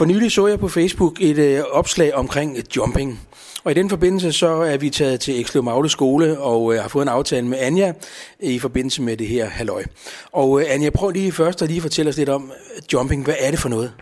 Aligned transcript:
For 0.00 0.04
nylig 0.04 0.32
så 0.32 0.46
jeg 0.46 0.60
på 0.60 0.68
Facebook 0.68 1.20
et 1.20 1.38
øh, 1.38 1.62
opslag 1.70 2.14
omkring 2.14 2.76
jumping. 2.76 3.20
Og 3.64 3.70
i 3.70 3.74
den 3.74 3.90
forbindelse 3.90 4.32
så 4.32 4.48
er 4.48 4.76
vi 4.76 4.90
taget 4.90 5.20
til 5.20 5.40
Ekslev 5.40 5.62
Magle 5.62 5.88
skole 5.88 6.38
og 6.38 6.74
øh, 6.74 6.80
har 6.82 6.88
fået 6.88 7.02
en 7.02 7.08
aftale 7.08 7.46
med 7.46 7.58
Anja 7.58 7.92
i 8.38 8.58
forbindelse 8.58 9.02
med 9.02 9.16
det 9.16 9.26
her 9.26 9.46
halløj. 9.46 9.84
Og 10.32 10.60
øh, 10.60 10.66
Anja, 10.70 10.90
prøv 10.90 11.10
lige 11.10 11.32
først 11.32 11.62
at 11.62 11.68
lige 11.68 11.80
fortælle 11.80 12.08
os 12.08 12.16
lidt 12.16 12.28
om 12.28 12.52
jumping. 12.92 13.24
Hvad 13.24 13.34
er 13.38 13.50
det 13.50 13.60
for 13.60 13.68
noget? 13.68 13.92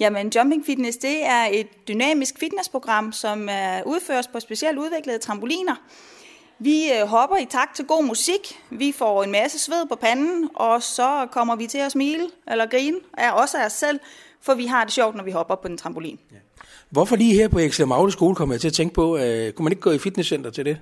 Jamen, 0.00 0.32
Jumping 0.36 0.66
Fitness, 0.66 0.98
det 0.98 1.24
er 1.24 1.46
et 1.52 1.88
dynamisk 1.88 2.38
fitnessprogram, 2.38 3.12
som 3.12 3.48
øh, 3.48 3.80
udføres 3.86 4.26
på 4.26 4.40
specielt 4.40 4.78
udviklede 4.78 5.18
trampoliner. 5.18 5.74
Vi 6.58 6.92
øh, 7.00 7.08
hopper 7.08 7.36
i 7.36 7.46
takt 7.50 7.76
til 7.76 7.84
god 7.84 8.04
musik, 8.04 8.60
vi 8.70 8.92
får 8.98 9.22
en 9.22 9.32
masse 9.32 9.58
sved 9.58 9.86
på 9.88 9.94
panden, 9.94 10.48
og 10.54 10.82
så 10.82 11.26
kommer 11.30 11.56
vi 11.56 11.66
til 11.66 11.78
at 11.78 11.92
smile 11.92 12.28
eller 12.48 12.66
grine, 12.66 12.96
er 13.18 13.30
også 13.30 13.58
af 13.58 13.66
os 13.66 13.72
selv, 13.72 14.00
for 14.42 14.54
vi 14.54 14.66
har 14.66 14.84
det 14.84 14.92
sjovt, 14.92 15.16
når 15.16 15.24
vi 15.24 15.30
hopper 15.30 15.54
på 15.54 15.68
en 15.68 15.78
trampolin. 15.78 16.18
Ja. 16.32 16.36
Hvorfor 16.90 17.16
lige 17.16 17.34
her 17.34 17.48
på 17.48 17.58
Eksel 17.58 17.86
Magle 17.86 18.12
skole 18.12 18.34
kommer 18.34 18.54
jeg 18.54 18.60
til 18.60 18.68
at 18.68 18.74
tænke 18.74 18.94
på, 18.94 19.16
øh, 19.16 19.52
kunne 19.52 19.64
man 19.64 19.72
ikke 19.72 19.82
gå 19.82 19.90
i 19.90 19.98
fitnesscenter 19.98 20.50
til 20.50 20.64
det? 20.64 20.78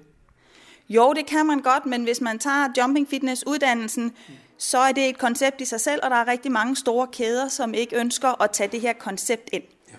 Jo, 0.89 1.13
det 1.13 1.27
kan 1.27 1.47
man 1.47 1.61
godt, 1.61 1.87
men 1.87 2.05
hvis 2.05 2.21
man 2.21 2.39
tager 2.39 2.69
jumping 2.79 3.09
fitness 3.09 3.47
uddannelsen, 3.47 4.13
så 4.59 4.79
er 4.79 4.93
det 4.93 5.09
et 5.09 5.19
koncept 5.19 5.61
i 5.61 5.65
sig 5.65 5.81
selv, 5.81 6.01
og 6.03 6.11
der 6.11 6.17
er 6.17 6.29
rigtig 6.29 6.53
mange 6.53 6.77
store 6.77 7.07
kæder, 7.13 7.49
som 7.49 7.75
ikke 7.75 7.97
ønsker 7.97 8.43
at 8.43 8.51
tage 8.51 8.69
det 8.73 8.81
her 8.81 8.93
koncept 8.93 9.49
ind. 9.53 9.63
Ja. 9.91 9.97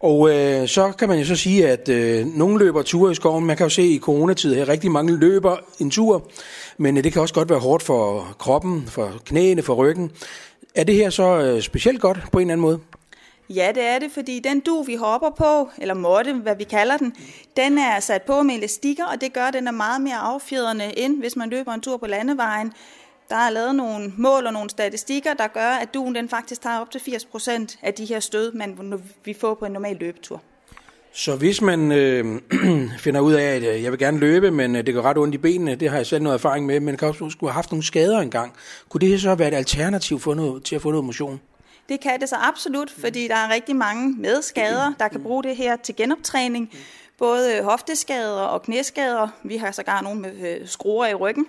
Og 0.00 0.30
øh, 0.30 0.68
så 0.68 0.92
kan 0.92 1.08
man 1.08 1.18
jo 1.18 1.24
så 1.24 1.36
sige, 1.36 1.68
at 1.68 1.88
øh, 1.88 2.26
nogle 2.26 2.58
løber 2.58 2.82
ture 2.82 3.12
i 3.12 3.14
skoven. 3.14 3.44
Man 3.44 3.56
kan 3.56 3.64
jo 3.64 3.70
se 3.70 3.82
i 3.82 3.98
coronatid 3.98 4.54
her, 4.54 4.68
rigtig 4.68 4.90
mange 4.90 5.16
løber 5.16 5.56
en 5.78 5.90
tur, 5.90 6.30
men 6.78 6.96
øh, 6.96 7.04
det 7.04 7.12
kan 7.12 7.22
også 7.22 7.34
godt 7.34 7.50
være 7.50 7.58
hårdt 7.58 7.82
for 7.82 8.34
kroppen, 8.38 8.86
for 8.86 9.12
knæene, 9.24 9.62
for 9.62 9.74
ryggen. 9.74 10.10
Er 10.74 10.84
det 10.84 10.94
her 10.94 11.10
så 11.10 11.40
øh, 11.40 11.62
specielt 11.62 12.00
godt 12.00 12.18
på 12.32 12.38
en 12.38 12.42
eller 12.42 12.52
anden 12.52 12.62
måde? 12.62 12.80
Ja, 13.50 13.72
det 13.74 13.82
er 13.82 13.98
det, 13.98 14.12
fordi 14.12 14.40
den 14.40 14.60
du, 14.60 14.82
vi 14.82 14.94
hopper 14.94 15.30
på, 15.30 15.70
eller 15.78 15.94
måtte, 15.94 16.32
hvad 16.34 16.56
vi 16.56 16.64
kalder 16.64 16.96
den, 16.96 17.14
den 17.56 17.78
er 17.78 18.00
sat 18.00 18.22
på 18.22 18.42
med 18.42 18.54
elastikker, 18.54 19.04
og 19.04 19.20
det 19.20 19.32
gør, 19.32 19.44
at 19.44 19.54
den 19.54 19.66
er 19.66 19.72
meget 19.72 20.00
mere 20.00 20.16
affjedrende, 20.16 20.98
end 20.98 21.18
hvis 21.20 21.36
man 21.36 21.50
løber 21.50 21.72
en 21.72 21.80
tur 21.80 21.96
på 21.96 22.06
landevejen. 22.06 22.72
Der 23.28 23.36
er 23.36 23.50
lavet 23.50 23.74
nogle 23.74 24.12
mål 24.16 24.46
og 24.46 24.52
nogle 24.52 24.70
statistikker, 24.70 25.34
der 25.34 25.46
gør, 25.46 25.68
at 25.68 25.94
duen 25.94 26.14
den 26.14 26.28
faktisk 26.28 26.60
tager 26.60 26.78
op 26.78 26.90
til 26.90 26.98
80% 26.98 27.78
af 27.82 27.94
de 27.94 28.04
her 28.04 28.20
stød, 28.20 28.52
man 28.52 29.02
vi 29.24 29.34
får 29.34 29.54
på 29.54 29.64
en 29.64 29.72
normal 29.72 29.96
løbetur. 30.00 30.42
Så 31.14 31.36
hvis 31.36 31.60
man 31.60 31.92
øh, 31.92 32.40
finder 33.04 33.20
ud 33.20 33.32
af, 33.32 33.44
at 33.56 33.62
øh, 33.62 33.82
jeg 33.82 33.92
vil 33.92 33.98
gerne 33.98 34.18
løbe, 34.18 34.50
men 34.50 34.76
øh, 34.76 34.86
det 34.86 34.94
går 34.94 35.02
ret 35.02 35.18
ondt 35.18 35.34
i 35.34 35.38
benene, 35.38 35.74
det 35.74 35.90
har 35.90 35.96
jeg 35.96 36.06
selv 36.06 36.22
noget 36.22 36.34
erfaring 36.34 36.66
med, 36.66 36.80
men 36.80 36.96
kan 36.96 37.08
også 37.08 37.30
skulle 37.30 37.50
have 37.50 37.54
haft 37.54 37.72
nogle 37.72 37.82
skader 37.82 38.20
engang. 38.20 38.52
Kunne 38.88 39.00
det 39.00 39.20
så 39.20 39.34
være 39.34 39.48
et 39.48 39.54
alternativ 39.54 40.20
for 40.20 40.34
noget, 40.34 40.64
til 40.64 40.76
at 40.76 40.82
få 40.82 40.90
noget 40.90 41.04
motion? 41.04 41.40
Det 41.88 42.00
kan 42.00 42.20
det 42.20 42.28
så 42.28 42.36
absolut, 42.36 42.90
fordi 42.90 43.28
der 43.28 43.34
er 43.34 43.54
rigtig 43.54 43.76
mange 43.76 44.14
med 44.18 44.42
skader, 44.42 44.92
der 44.98 45.08
kan 45.08 45.22
bruge 45.22 45.42
det 45.42 45.56
her 45.56 45.76
til 45.76 45.96
genoptræning. 45.96 46.70
Både 47.18 47.62
hofteskader 47.62 48.42
og 48.42 48.62
knæskader. 48.62 49.28
Vi 49.42 49.56
har 49.56 49.72
sågar 49.72 50.00
nogle 50.00 50.20
med 50.20 50.60
øh, 50.60 50.68
skruer 50.68 51.06
i 51.06 51.14
ryggen, 51.14 51.46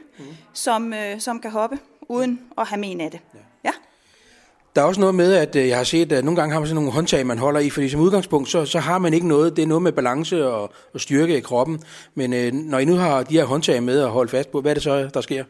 som, 0.54 0.94
som 1.20 1.40
kan 1.40 1.52
hoppe 1.52 1.78
uden 2.02 2.40
at 2.58 2.68
have 2.68 2.80
men 2.80 3.02
af 3.02 3.12
det. 3.12 3.20
Ja. 3.34 3.40
Der 4.76 4.82
er 4.82 4.86
også 4.86 5.00
noget 5.00 5.16
med, 5.16 5.34
at 5.34 5.56
jeg 5.56 5.78
har 5.78 5.84
set, 5.84 6.12
at 6.12 6.26
nogle 6.26 6.36
gange 6.36 6.54
har 6.54 6.60
man 6.60 6.68
sådan 6.68 6.76
nogle 6.76 6.92
håndtag, 6.92 7.26
man 7.26 7.38
holder 7.38 7.60
i, 7.60 7.70
fordi 7.70 7.90
som 7.90 8.02
udgangspunkt, 8.02 8.50
så, 8.50 8.66
så 8.66 8.80
har 8.80 8.98
man 8.98 9.14
ikke 9.14 9.28
noget. 9.28 9.56
Det 9.56 9.62
er 9.62 9.68
noget 9.68 9.82
med 9.82 9.92
balance 9.92 10.48
og, 10.48 10.74
og 10.94 11.02
styrke 11.02 11.38
i 11.38 11.40
kroppen. 11.40 11.84
Men 12.16 12.34
øh, 12.34 12.54
når 12.54 12.80
I 12.80 12.86
nu 12.86 12.96
har 12.96 13.24
de 13.24 13.34
her 13.34 13.46
håndtag 13.46 13.84
med 13.84 14.00
at 14.00 14.10
holde 14.10 14.30
fast 14.30 14.52
på, 14.52 14.62
hvad 14.62 14.72
er 14.72 14.74
det 14.74 14.84
så, 14.84 15.10
der 15.14 15.22
sker? 15.22 15.44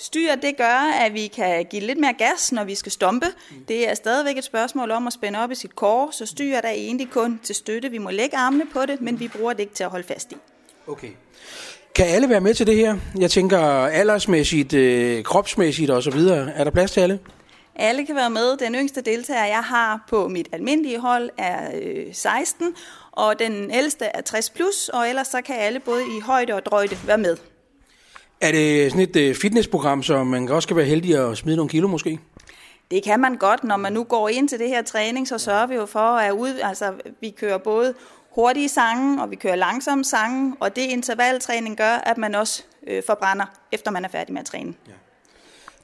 Styr, 0.00 0.34
det 0.42 0.56
gør, 0.56 1.04
at 1.04 1.14
vi 1.14 1.26
kan 1.26 1.64
give 1.70 1.82
lidt 1.82 2.00
mere 2.00 2.12
gas, 2.18 2.52
når 2.52 2.64
vi 2.64 2.74
skal 2.74 2.92
stompe. 2.92 3.26
Det 3.68 3.90
er 3.90 3.94
stadigvæk 3.94 4.38
et 4.38 4.44
spørgsmål 4.44 4.90
om 4.90 5.06
at 5.06 5.12
spænde 5.12 5.38
op 5.38 5.50
i 5.50 5.54
sit 5.54 5.76
kår, 5.76 6.10
så 6.12 6.26
styr 6.26 6.56
er 6.56 6.70
egentlig 6.70 7.10
kun 7.10 7.40
til 7.42 7.54
støtte. 7.54 7.90
Vi 7.90 7.98
må 7.98 8.10
lægge 8.10 8.36
armene 8.36 8.64
på 8.72 8.86
det, 8.86 9.00
men 9.00 9.20
vi 9.20 9.28
bruger 9.28 9.52
det 9.52 9.60
ikke 9.60 9.74
til 9.74 9.84
at 9.84 9.90
holde 9.90 10.06
fast 10.06 10.32
i. 10.32 10.36
Okay. 10.86 11.08
Kan 11.94 12.06
alle 12.06 12.28
være 12.28 12.40
med 12.40 12.54
til 12.54 12.66
det 12.66 12.76
her? 12.76 12.96
Jeg 13.18 13.30
tænker 13.30 13.58
aldersmæssigt, 13.86 14.74
øh, 14.74 15.22
kropsmæssigt 15.22 15.90
osv. 15.90 16.18
Er 16.54 16.64
der 16.64 16.70
plads 16.70 16.90
til 16.90 17.00
alle? 17.00 17.18
Alle 17.78 18.06
kan 18.06 18.14
være 18.14 18.30
med. 18.30 18.56
Den 18.56 18.74
yngste 18.74 19.00
deltager, 19.00 19.44
jeg 19.44 19.62
har 19.62 20.04
på 20.08 20.28
mit 20.28 20.48
almindelige 20.52 20.98
hold, 20.98 21.30
er 21.38 21.70
øh, 21.82 22.06
16, 22.12 22.74
og 23.12 23.38
den 23.38 23.70
ældste 23.70 24.04
er 24.04 24.20
60 24.20 24.50
plus, 24.50 24.88
og 24.88 25.08
ellers 25.08 25.26
så 25.28 25.42
kan 25.42 25.56
alle 25.58 25.80
både 25.80 26.02
i 26.02 26.20
højde 26.20 26.54
og 26.54 26.66
drøjde 26.66 26.96
være 27.06 27.18
med. 27.18 27.36
Er 28.40 28.52
det 28.52 28.90
sådan 28.92 29.08
et 29.08 29.16
øh, 29.16 29.34
fitnessprogram, 29.34 30.02
så 30.02 30.24
man 30.24 30.48
også 30.48 30.66
skal 30.66 30.76
være 30.76 30.86
heldig 30.86 31.16
at 31.16 31.36
smide 31.38 31.56
nogle 31.56 31.68
kilo 31.70 31.88
måske? 31.88 32.18
Det 32.90 33.02
kan 33.02 33.20
man 33.20 33.36
godt, 33.36 33.64
når 33.64 33.76
man 33.76 33.92
nu 33.92 34.04
går 34.04 34.28
ind 34.28 34.48
til 34.48 34.58
det 34.58 34.68
her 34.68 34.82
træning, 34.82 35.28
så 35.28 35.38
sørger 35.38 35.66
vi 35.66 35.74
jo 35.74 35.86
for, 35.86 36.16
at 36.16 36.32
ud, 36.32 36.58
altså, 36.62 36.92
vi 37.20 37.30
kører 37.30 37.58
både 37.58 37.94
hurtige 38.30 38.68
sange, 38.68 39.22
og 39.22 39.30
vi 39.30 39.36
kører 39.36 39.56
langsomme 39.56 40.04
sange, 40.04 40.56
og 40.60 40.76
det 40.76 40.82
intervaltræning 40.82 41.76
gør, 41.76 41.92
at 41.92 42.18
man 42.18 42.34
også 42.34 42.62
øh, 42.86 43.02
forbrænder, 43.06 43.44
efter 43.72 43.90
man 43.90 44.04
er 44.04 44.08
færdig 44.08 44.32
med 44.32 44.40
at 44.40 44.46
træne. 44.46 44.74
Ja. 44.88 44.92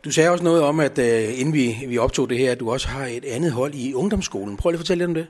Du 0.04 0.10
sagde 0.10 0.30
også 0.30 0.44
noget 0.44 0.62
om, 0.62 0.80
at 0.80 0.98
uh, 0.98 1.40
inden 1.40 1.54
vi, 1.54 1.84
vi 1.88 1.98
optog 1.98 2.30
det 2.30 2.38
her, 2.38 2.52
at 2.52 2.60
du 2.60 2.72
også 2.72 2.88
har 2.88 3.06
et 3.06 3.24
andet 3.24 3.52
hold 3.52 3.74
i 3.74 3.94
ungdomsskolen. 3.94 4.56
Prøv 4.56 4.70
lige 4.70 4.76
at 4.76 4.80
fortælle 4.80 4.98
lidt 4.98 5.08
om 5.08 5.14
det. 5.14 5.26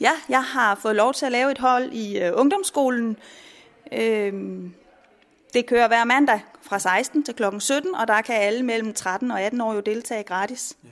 Ja, 0.00 0.10
jeg 0.28 0.42
har 0.42 0.78
fået 0.82 0.96
lov 0.96 1.14
til 1.14 1.26
at 1.26 1.32
lave 1.32 1.50
et 1.50 1.58
hold 1.58 1.92
i 1.92 2.28
uh, 2.28 2.40
ungdomsskolen. 2.40 3.16
Uh, 3.92 3.98
det 5.54 5.66
kører 5.66 5.88
hver 5.88 6.04
mandag 6.04 6.40
fra 6.62 6.78
16 6.78 7.24
til 7.24 7.34
klokken 7.34 7.60
17, 7.60 7.94
og 7.94 8.08
der 8.08 8.20
kan 8.20 8.34
alle 8.34 8.62
mellem 8.62 8.94
13 8.94 9.30
og 9.30 9.42
18 9.42 9.60
år 9.60 9.74
jo 9.74 9.80
deltage 9.80 10.22
gratis. 10.22 10.76
Ja. 10.84 10.88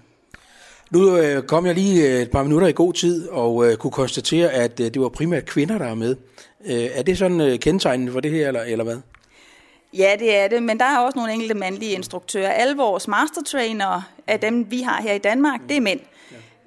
Nu 0.91 1.17
øh, 1.17 1.43
kom 1.43 1.67
jeg 1.67 1.75
lige 1.75 2.23
et 2.23 2.31
par 2.31 2.43
minutter 2.43 2.69
i 2.69 2.73
god 2.73 2.93
tid 2.93 3.29
og 3.29 3.67
øh, 3.67 3.77
kunne 3.77 3.91
konstatere, 3.91 4.51
at 4.51 4.81
øh, 4.81 4.87
det 4.87 5.01
var 5.03 5.09
primært 5.09 5.45
kvinder, 5.45 5.79
der 5.79 5.85
er 5.85 5.95
med. 5.95 6.17
Øh, 6.67 6.89
er 6.95 7.03
det 7.03 7.19
sådan 7.19 7.41
øh, 7.41 7.59
kendetegnende 7.59 8.13
for 8.13 8.21
det 8.21 8.31
her, 8.31 8.49
eller, 8.49 8.63
eller 8.63 8.85
hvad? 8.85 8.97
Ja, 9.99 10.17
det 10.19 10.37
er 10.37 10.49
det, 10.49 10.63
men 10.63 10.79
der 10.79 10.85
er 10.85 10.99
også 10.99 11.19
nogle 11.19 11.33
enkelte 11.33 11.55
mandlige 11.55 11.93
instruktører. 11.93 12.51
Alle 12.51 12.77
vores 12.77 13.09
mastertrainere 13.09 14.03
af 14.27 14.41
dem, 14.41 14.71
vi 14.71 14.81
har 14.81 15.03
her 15.03 15.13
i 15.13 15.19
Danmark, 15.19 15.61
det 15.69 15.77
er 15.77 15.81
mænd. 15.81 16.01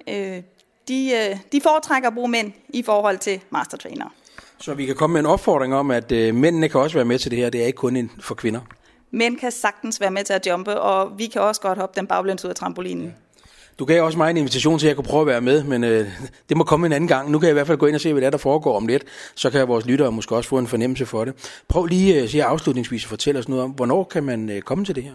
Ja. 0.06 0.36
Øh, 0.36 0.42
de, 0.88 1.12
øh, 1.12 1.36
de 1.52 1.60
foretrækker 1.60 2.08
at 2.08 2.14
bruge 2.14 2.28
mænd 2.28 2.52
i 2.68 2.82
forhold 2.82 3.18
til 3.18 3.40
mastertrainere. 3.50 4.08
Så 4.58 4.74
vi 4.74 4.86
kan 4.86 4.94
komme 4.94 5.12
med 5.12 5.20
en 5.20 5.26
opfordring 5.26 5.74
om, 5.74 5.90
at 5.90 6.12
øh, 6.12 6.34
mændene 6.34 6.68
kan 6.68 6.80
også 6.80 6.96
være 6.96 7.04
med 7.04 7.18
til 7.18 7.30
det 7.30 7.38
her. 7.38 7.50
Det 7.50 7.62
er 7.62 7.66
ikke 7.66 7.76
kun 7.76 7.96
en 7.96 8.10
for 8.20 8.34
kvinder. 8.34 8.60
Mænd 9.10 9.38
kan 9.38 9.50
sagtens 9.50 10.00
være 10.00 10.10
med 10.10 10.24
til 10.24 10.32
at 10.32 10.46
jumpe, 10.46 10.80
og 10.80 11.18
vi 11.18 11.26
kan 11.26 11.42
også 11.42 11.60
godt 11.60 11.78
hoppe 11.78 12.00
den 12.00 12.06
baglæns 12.06 12.44
ud 12.44 12.50
af 12.50 12.56
trampolinen. 12.56 13.04
Ja. 13.04 13.10
Du 13.80 13.84
gav 13.84 14.04
også 14.04 14.18
mig 14.18 14.30
en 14.30 14.36
invitation 14.36 14.78
til, 14.78 14.86
at 14.86 14.88
jeg 14.88 14.96
kunne 14.96 15.04
prøve 15.04 15.20
at 15.20 15.26
være 15.26 15.40
med, 15.40 15.64
men 15.64 15.84
øh, 15.84 16.08
det 16.48 16.56
må 16.56 16.64
komme 16.64 16.86
en 16.86 16.92
anden 16.92 17.08
gang. 17.08 17.30
Nu 17.30 17.38
kan 17.38 17.46
jeg 17.46 17.52
i 17.52 17.58
hvert 17.58 17.66
fald 17.66 17.78
gå 17.78 17.86
ind 17.86 17.94
og 17.94 18.00
se, 18.00 18.12
hvad 18.12 18.20
der, 18.20 18.26
er, 18.26 18.30
der 18.30 18.38
foregår 18.38 18.76
om 18.76 18.86
lidt. 18.86 19.04
Så 19.34 19.50
kan 19.50 19.68
vores 19.68 19.86
lyttere 19.86 20.12
måske 20.12 20.36
også 20.36 20.48
få 20.48 20.58
en 20.58 20.66
fornemmelse 20.66 21.06
for 21.06 21.24
det. 21.24 21.60
Prøv 21.68 21.86
lige 21.86 22.22
øh, 22.22 22.28
sige 22.28 22.44
afslutningsvis 22.44 23.04
at 23.04 23.08
fortælle 23.08 23.38
os 23.38 23.48
noget 23.48 23.64
om, 23.64 23.70
hvornår 23.70 24.04
kan 24.04 24.24
man 24.24 24.50
øh, 24.50 24.62
komme 24.62 24.84
til 24.84 24.94
det 24.94 25.04
her? 25.04 25.12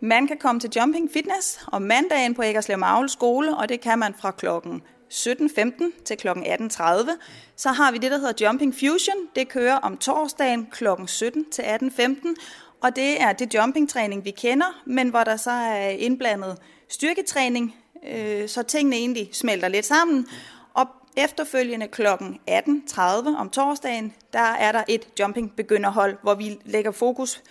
Man 0.00 0.26
kan 0.26 0.36
komme 0.38 0.60
til 0.60 0.70
Jumping 0.76 1.10
Fitness 1.12 1.60
om 1.66 1.82
mandagen 1.82 2.34
på 2.34 2.42
Ægerslev 2.42 2.78
Magle 2.78 3.08
skole, 3.08 3.56
og 3.56 3.68
det 3.68 3.80
kan 3.80 3.98
man 3.98 4.14
fra 4.20 4.30
klokken 4.30 4.82
17.15 5.12 6.04
til 6.04 6.16
kl. 6.16 6.28
18.30. 6.28 7.10
Så 7.56 7.68
har 7.68 7.92
vi 7.92 7.98
det, 7.98 8.10
der 8.10 8.18
hedder 8.18 8.46
Jumping 8.46 8.74
Fusion. 8.74 9.16
Det 9.36 9.48
kører 9.48 9.76
om 9.76 9.96
torsdagen 9.96 10.66
kl. 10.72 10.84
17 11.06 11.44
til 11.52 11.62
18.15, 11.62 12.34
og 12.82 12.96
det 12.96 13.20
er 13.22 13.32
det 13.32 13.54
jumping-træning, 13.54 14.24
vi 14.24 14.30
kender, 14.30 14.82
men 14.86 15.08
hvor 15.08 15.24
der 15.24 15.36
så 15.36 15.50
er 15.50 15.88
indblandet 15.88 16.56
styrketræning, 16.90 17.74
øh, 18.08 18.48
så 18.48 18.62
tingene 18.62 18.96
egentlig 18.96 19.28
smelter 19.32 19.68
lidt 19.68 19.86
sammen. 19.86 20.26
Og 20.74 20.86
efterfølgende 21.16 21.88
kl. 21.88 22.06
18.30 22.06 23.00
om 23.38 23.50
torsdagen, 23.50 24.14
der 24.32 24.38
er 24.38 24.72
der 24.72 24.82
et 24.88 25.08
jumping 25.20 25.56
begynderhold, 25.56 26.16
hvor 26.22 26.34
vi 26.34 26.58
lægger 26.64 26.90
fokus 26.90 27.42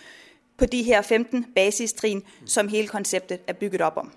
på 0.58 0.66
de 0.66 0.82
her 0.82 1.02
15 1.02 1.46
basistrin, 1.54 2.22
som 2.46 2.68
hele 2.68 2.88
konceptet 2.88 3.38
er 3.46 3.52
bygget 3.52 3.80
op 3.80 3.96
om. 3.96 4.12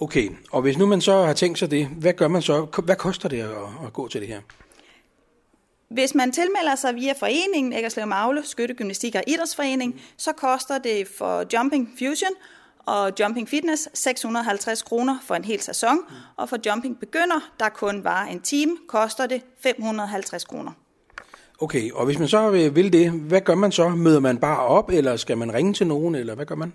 Okay, 0.00 0.30
og 0.50 0.62
hvis 0.62 0.78
nu 0.78 0.86
man 0.86 1.00
så 1.00 1.22
har 1.22 1.32
tænkt 1.32 1.58
sig 1.58 1.70
det, 1.70 1.86
hvad 1.86 2.12
gør 2.12 2.28
man 2.28 2.42
så? 2.42 2.66
Hvad 2.84 2.96
koster 2.96 3.28
det 3.28 3.40
at, 3.40 3.86
at 3.86 3.92
gå 3.92 4.08
til 4.08 4.20
det 4.20 4.28
her? 4.28 4.40
Hvis 5.88 6.14
man 6.14 6.32
tilmelder 6.32 6.74
sig 6.74 6.94
via 6.94 7.12
foreningen 7.12 7.72
Æggerslev 7.72 8.06
Magle, 8.06 8.42
Skyttegymnastik 8.44 9.14
og 9.14 9.22
Idrætsforening, 9.26 10.00
så 10.16 10.32
koster 10.32 10.78
det 10.78 11.08
for 11.18 11.44
Jumping 11.52 11.90
Fusion 11.98 12.30
og 12.86 13.12
Jumping 13.20 13.48
Fitness 13.48 13.88
650 13.94 14.82
kroner 14.82 15.18
for 15.22 15.34
en 15.34 15.44
hel 15.44 15.60
sæson, 15.60 15.98
og 16.36 16.48
for 16.48 16.58
Jumping 16.66 17.00
Begynder, 17.00 17.50
der 17.60 17.68
kun 17.68 18.04
var 18.04 18.22
en 18.22 18.40
time, 18.40 18.76
koster 18.88 19.26
det 19.26 19.42
550 19.62 20.44
kroner. 20.44 20.72
Okay, 21.60 21.90
og 21.92 22.04
hvis 22.04 22.18
man 22.18 22.28
så 22.28 22.50
vil 22.50 22.92
det, 22.92 23.10
hvad 23.10 23.40
gør 23.40 23.54
man 23.54 23.72
så? 23.72 23.88
Møder 23.88 24.20
man 24.20 24.38
bare 24.38 24.58
op, 24.58 24.90
eller 24.90 25.16
skal 25.16 25.38
man 25.38 25.54
ringe 25.54 25.72
til 25.72 25.86
nogen, 25.86 26.14
eller 26.14 26.34
hvad 26.34 26.46
gør 26.46 26.54
man? 26.54 26.72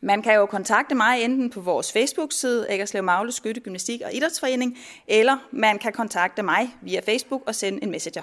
Man 0.00 0.22
kan 0.22 0.34
jo 0.34 0.46
kontakte 0.46 0.94
mig 0.94 1.22
enten 1.24 1.50
på 1.50 1.60
vores 1.60 1.92
Facebook-side, 1.92 2.66
Eggerslev 2.68 3.02
Magle 3.02 3.32
Skytte 3.32 3.60
Gymnastik 3.60 4.00
og 4.04 4.14
Idrætsforening, 4.14 4.78
eller 5.08 5.36
man 5.50 5.78
kan 5.78 5.92
kontakte 5.92 6.42
mig 6.42 6.76
via 6.82 7.00
Facebook 7.00 7.42
og 7.46 7.54
sende 7.54 7.82
en 7.82 7.90
messenger. 7.90 8.22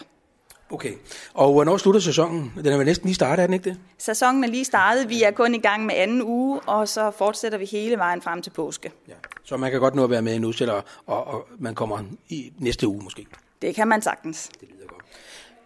Okay. 0.72 0.94
Og 1.34 1.52
hvornår 1.52 1.78
slutter 1.78 2.02
sæsonen? 2.02 2.54
Den 2.56 2.68
er 2.68 2.78
vel 2.78 2.86
næsten 2.86 3.08
lige 3.08 3.16
startet, 3.16 3.44
er 3.44 3.48
den 3.48 3.54
ikke 3.54 3.70
det? 3.70 3.78
Sæsonen 3.98 4.44
er 4.44 4.48
lige 4.48 4.66
startet. 4.66 5.10
Vi 5.10 5.24
er 5.24 5.32
kun 5.32 5.56
i 5.56 5.60
gang 5.60 5.86
med 5.86 5.96
anden 5.96 6.22
uge, 6.24 6.60
og 6.60 6.88
så 6.88 7.12
fortsætter 7.18 7.58
vi 7.58 7.66
hele 7.66 7.98
vejen 7.98 8.22
frem 8.22 8.42
til 8.42 8.50
påske. 8.50 8.92
Ja. 9.08 9.14
Så 9.44 9.58
man 9.58 9.72
kan 9.72 9.80
godt 9.80 9.96
nå 9.96 10.04
at 10.04 10.10
være 10.10 10.22
med 10.22 10.40
nu, 10.40 10.52
selvom 10.52 10.82
og, 11.06 11.28
og 11.28 11.48
man 11.60 11.76
kommer 11.76 12.00
i 12.30 12.52
næste 12.60 12.88
uge 12.88 13.04
måske. 13.04 13.26
Det 13.62 13.76
kan 13.76 13.88
man 13.88 14.02
sagtens. 14.02 14.50
Det 14.60 14.68
lyder 14.70 14.88
godt. 14.88 15.02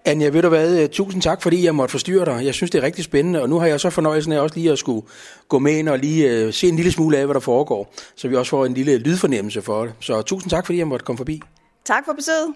Anja, 0.06 0.28
ved 0.28 0.42
du 0.42 0.50
hvad, 0.50 0.88
tusind 0.88 1.22
tak, 1.22 1.42
fordi 1.42 1.66
jeg 1.66 1.76
måtte 1.76 1.92
forstyrre 1.92 2.26
dig. 2.26 2.46
Jeg 2.46 2.54
synes, 2.54 2.72
det 2.72 2.80
er 2.80 2.84
rigtig 2.84 3.04
spændende, 3.04 3.42
og 3.42 3.50
nu 3.50 3.60
har 3.60 3.68
jeg 3.68 3.80
så 3.80 3.90
fornøjelsen 3.90 4.32
af 4.32 4.40
også 4.40 4.56
lige 4.56 4.72
at 4.72 4.80
skulle 4.80 5.08
gå 5.48 5.60
med 5.60 5.74
ind 5.74 5.90
og 5.90 6.00
lige 6.00 6.48
uh, 6.48 6.54
se 6.54 6.68
en 6.68 6.76
lille 6.76 6.92
smule 6.92 7.18
af, 7.18 7.26
hvad 7.26 7.34
der 7.34 7.40
foregår, 7.40 7.94
så 8.16 8.28
vi 8.28 8.36
også 8.36 8.50
får 8.50 8.66
en 8.66 8.74
lille 8.74 8.98
lydfornemmelse 8.98 9.62
for 9.62 9.84
det. 9.86 9.94
Så 10.00 10.22
tusind 10.22 10.50
tak, 10.50 10.66
fordi 10.66 10.80
jeg 10.80 10.88
måtte 10.88 11.06
komme 11.06 11.18
forbi. 11.18 11.42
Tak 11.86 12.06
for 12.06 12.14
besøget. 12.14 12.54